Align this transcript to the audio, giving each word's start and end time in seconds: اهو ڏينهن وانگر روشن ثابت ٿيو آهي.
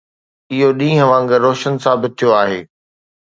اهو 0.53 0.69
ڏينهن 0.79 1.09
وانگر 1.11 1.39
روشن 1.47 1.73
ثابت 1.83 2.11
ٿيو 2.19 2.29
آهي. 2.41 2.59